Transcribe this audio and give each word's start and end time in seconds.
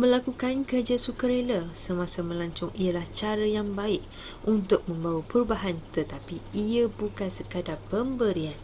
melakukan 0.00 0.56
kerja 0.70 0.96
sukarela 1.06 1.60
semasa 1.84 2.20
melancong 2.28 2.68
ialah 2.82 3.06
cara 3.18 3.46
yang 3.56 3.68
baik 3.80 4.02
untuk 4.52 4.80
membawa 4.88 5.20
perubahan 5.30 5.76
tetapi 5.96 6.36
ia 6.66 6.84
bukan 7.00 7.30
sekadar 7.38 7.78
pemberian 7.90 8.60